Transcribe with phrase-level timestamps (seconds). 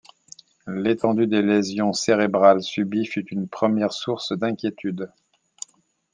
[0.65, 5.11] L'étendue des lésions cérébrales subies fut une première source d'inquiétude.